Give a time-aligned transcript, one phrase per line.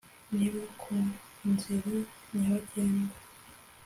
[0.35, 0.93] niba ku
[1.53, 1.93] nzira
[2.35, 3.17] nyabagendwa.